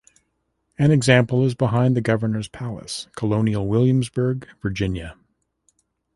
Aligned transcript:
An 0.79 0.89
example 0.89 1.45
is 1.45 1.53
behind 1.53 1.95
the 1.95 2.01
Governor's 2.01 2.47
Palace, 2.47 3.07
Colonial 3.15 3.67
Williamsburg, 3.67 4.47
Virginia. 4.59 5.15